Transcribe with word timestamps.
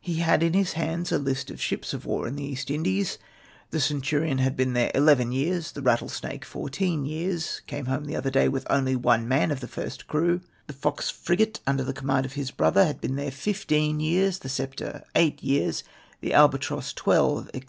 He 0.00 0.14
had 0.20 0.42
in 0.42 0.54
his 0.54 0.72
hands 0.72 1.12
a 1.12 1.18
list 1.18 1.50
of 1.50 1.60
ships 1.60 1.92
of 1.92 2.06
war 2.06 2.26
in 2.26 2.36
the 2.36 2.42
East 2.42 2.70
Indies. 2.70 3.18
The 3.70 3.80
Centurion 3.80 4.38
had 4.38 4.56
been 4.56 4.72
there 4.72 4.90
eleven 4.94 5.30
years— 5.30 5.72
the 5.72 5.82
Rattlesnake, 5.82 6.46
fourteen 6.46 7.04
years, 7.04 7.60
came 7.66 7.84
home 7.84 8.06
the 8.06 8.16
other 8.16 8.30
day, 8.30 8.48
with 8.48 8.66
only 8.70 8.96
one 8.96 9.28
man 9.28 9.50
of 9.50 9.60
the 9.60 9.68
first 9.68 10.06
crew— 10.06 10.40
the 10.68 10.72
Fox 10.72 11.10
frigate, 11.10 11.60
under 11.66 11.84
the 11.84 11.92
command 11.92 12.24
of 12.24 12.32
his 12.32 12.50
brother, 12.50 12.86
had 12.86 12.98
been 13.02 13.16
there 13.16 13.30
fifteen 13.30 14.00
years— 14.00 14.38
the 14.38 14.48
Sce 14.48 14.70
ptre 14.74 15.02
eight 15.14 15.42
years— 15.42 15.84
the 16.22 16.32
Albatross 16.32 16.94
twelve, 16.94 17.50
&c. 17.52 17.60